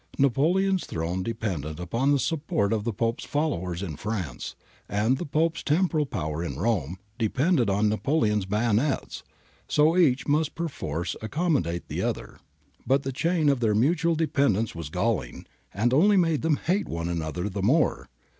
[0.17, 4.55] Napoleon's throne depended on the support of the Pope's followers in France,
[4.89, 9.21] and the Pope's temporal power in Rome depended on Napoleon's bayonets,
[9.67, 12.39] so each must perforce accommodate the other.
[12.87, 17.07] But the chain of their mutual dependence was galling, and only made them hate one
[17.07, 18.09] another the more.